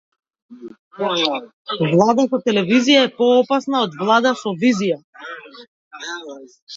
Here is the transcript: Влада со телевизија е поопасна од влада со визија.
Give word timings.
Влада 1.91 2.23
со 2.31 2.39
телевизија 2.47 3.03
е 3.07 3.11
поопасна 3.19 3.81
од 3.89 3.99
влада 3.99 4.31
со 4.39 4.55
визија. 4.65 4.97